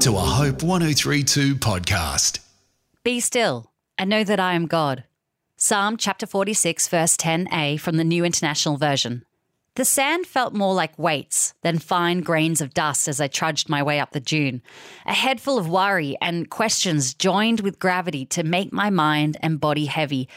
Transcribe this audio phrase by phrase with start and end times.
[0.00, 2.38] to a Hope 1032 podcast.
[3.02, 5.02] Be still and know that I am God.
[5.56, 9.24] Psalm chapter 46, verse 10a from the New International Version.
[9.74, 13.82] The sand felt more like weights than fine grains of dust as I trudged my
[13.82, 14.62] way up the dune.
[15.04, 19.60] A head full of worry and questions joined with gravity to make my mind and
[19.60, 20.28] body heavy,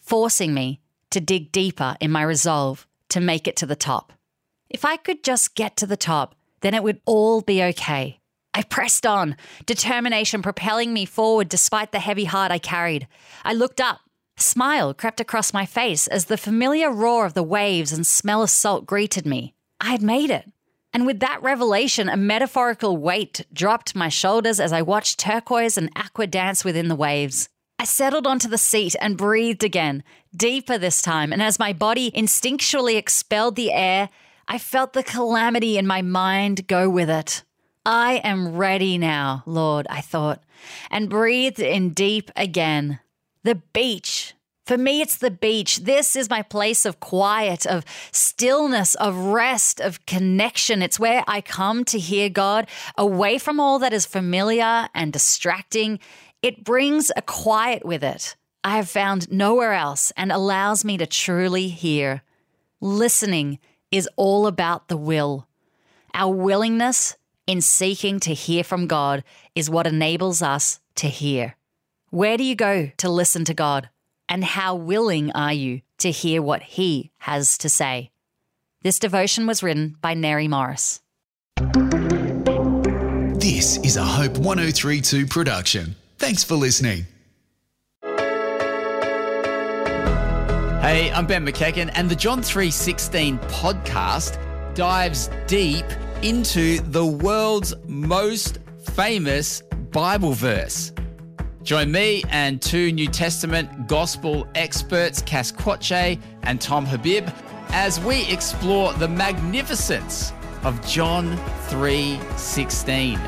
[0.00, 4.12] forcing me to dig deeper in my resolve to make it to the top.
[4.68, 8.18] If I could just get to the top, then it would all be okay.
[8.54, 9.36] I pressed on,
[9.66, 13.08] determination propelling me forward despite the heavy heart I carried.
[13.44, 14.00] I looked up.
[14.36, 18.50] Smile crept across my face as the familiar roar of the waves and smell of
[18.50, 19.54] salt greeted me.
[19.80, 20.50] I had made it.
[20.92, 25.90] And with that revelation, a metaphorical weight dropped my shoulders as I watched turquoise and
[25.96, 27.48] aqua dance within the waves.
[27.80, 32.12] I settled onto the seat and breathed again, deeper this time, and as my body
[32.12, 34.08] instinctually expelled the air,
[34.46, 37.42] I felt the calamity in my mind go with it.
[37.86, 40.42] I am ready now, Lord, I thought,
[40.90, 43.00] and breathed in deep again.
[43.42, 44.34] The beach.
[44.64, 45.80] For me, it's the beach.
[45.80, 50.80] This is my place of quiet, of stillness, of rest, of connection.
[50.80, 55.98] It's where I come to hear God away from all that is familiar and distracting.
[56.40, 61.06] It brings a quiet with it I have found nowhere else and allows me to
[61.06, 62.22] truly hear.
[62.80, 63.58] Listening
[63.90, 65.46] is all about the will.
[66.14, 67.16] Our willingness
[67.46, 71.56] in seeking to hear from God is what enables us to hear.
[72.10, 73.88] Where do you go to listen to God?
[74.28, 78.10] And how willing are you to hear what He has to say?
[78.82, 81.00] This devotion was written by Neri Morris.
[83.38, 85.94] This is a Hope 1032 production.
[86.18, 87.06] Thanks for listening.
[90.80, 94.38] Hey, I'm Ben McKagan, and the John 316 podcast
[94.74, 95.84] dives deep
[96.22, 98.58] into the world's most
[98.92, 100.92] famous Bible verse.
[101.62, 107.26] Join me and two New Testament gospel experts, Cass Quache and Tom Habib,
[107.70, 110.32] as we explore the magnificence
[110.62, 111.38] of John
[111.68, 113.18] 3:16.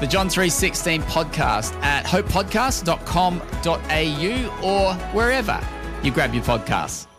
[0.00, 5.60] The John 3:16 podcast at hopepodcast.com.au or wherever
[6.02, 7.09] you grab your podcasts.